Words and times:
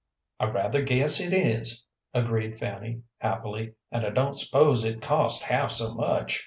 "I 0.39 0.45
rather 0.49 0.81
guess 0.81 1.19
it 1.21 1.31
is," 1.31 1.85
agreed 2.11 2.57
Fanny, 2.57 3.03
happily, 3.19 3.75
"and 3.91 4.03
I 4.03 4.09
don't 4.09 4.33
s'pose 4.35 4.83
it 4.83 4.99
cost 4.99 5.43
half 5.43 5.69
so 5.69 5.93
much. 5.93 6.39